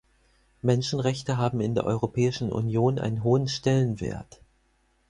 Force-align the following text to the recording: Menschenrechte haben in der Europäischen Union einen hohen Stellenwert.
Menschenrechte 0.63 1.37
haben 1.37 1.61
in 1.61 1.75
der 1.75 1.83
Europäischen 1.83 2.51
Union 2.51 2.97
einen 2.97 3.23
hohen 3.23 3.47
Stellenwert. 3.47 4.41